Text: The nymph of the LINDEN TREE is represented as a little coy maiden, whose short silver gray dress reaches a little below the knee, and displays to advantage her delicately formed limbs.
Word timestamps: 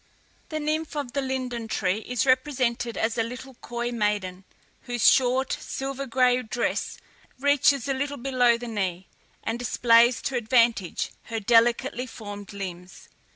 The 0.49 0.59
nymph 0.59 0.95
of 0.95 1.11
the 1.13 1.21
LINDEN 1.21 1.67
TREE 1.67 1.99
is 1.99 2.25
represented 2.25 2.97
as 2.97 3.19
a 3.19 3.23
little 3.23 3.53
coy 3.61 3.91
maiden, 3.91 4.45
whose 4.89 5.07
short 5.11 5.53
silver 5.53 6.07
gray 6.07 6.41
dress 6.41 6.97
reaches 7.39 7.87
a 7.87 7.93
little 7.93 8.17
below 8.17 8.57
the 8.57 8.67
knee, 8.67 9.05
and 9.43 9.59
displays 9.59 10.19
to 10.23 10.35
advantage 10.35 11.11
her 11.25 11.39
delicately 11.39 12.07
formed 12.07 12.51
limbs. 12.51 13.09